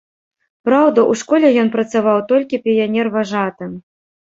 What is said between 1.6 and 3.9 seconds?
ён працаваў толькі піянерважатым.